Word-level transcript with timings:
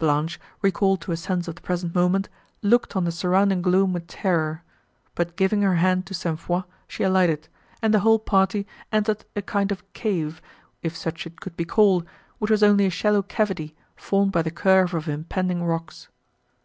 Blanche, 0.00 0.40
recalled 0.62 1.00
to 1.00 1.12
a 1.12 1.16
sense 1.16 1.46
of 1.46 1.54
the 1.54 1.60
present 1.60 1.94
moment, 1.94 2.28
looked 2.60 2.96
on 2.96 3.04
the 3.04 3.12
surrounding 3.12 3.62
gloom, 3.62 3.92
with 3.92 4.08
terror; 4.08 4.64
but 5.14 5.36
giving 5.36 5.62
her 5.62 5.76
hand 5.76 6.04
to 6.04 6.12
St. 6.12 6.40
Foix, 6.40 6.64
she 6.88 7.04
alighted, 7.04 7.46
and 7.80 7.94
the 7.94 8.00
whole 8.00 8.18
party 8.18 8.66
entered 8.90 9.24
a 9.36 9.42
kind 9.42 9.70
of 9.70 9.84
cave, 9.92 10.42
if 10.82 10.96
such 10.96 11.24
it 11.24 11.40
could 11.40 11.56
be 11.56 11.64
called, 11.64 12.04
which 12.38 12.50
was 12.50 12.64
only 12.64 12.84
a 12.84 12.90
shallow 12.90 13.22
cavity, 13.22 13.76
formed 13.94 14.32
by 14.32 14.42
the 14.42 14.50
curve 14.50 14.92
of 14.92 15.08
impending 15.08 15.62
rocks. 15.62 16.08